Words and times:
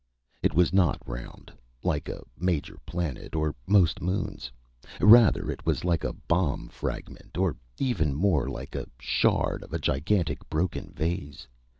It 0.41 0.55
was 0.55 0.73
not 0.73 0.97
round, 1.05 1.53
like 1.83 2.09
a 2.09 2.23
major 2.35 2.79
planet 2.87 3.35
or 3.35 3.53
most 3.67 4.01
moons. 4.01 4.51
Rather, 4.99 5.51
it 5.51 5.63
was 5.63 5.85
like 5.85 6.03
a 6.03 6.13
bomb 6.27 6.69
fragment; 6.69 7.37
or 7.37 7.55
even 7.77 8.15
more 8.15 8.49
like 8.49 8.73
a 8.73 8.87
shard 8.97 9.61
of 9.61 9.73
a 9.73 9.79
gigantic 9.79 10.39
broken 10.49 10.91
vase. 10.95 11.47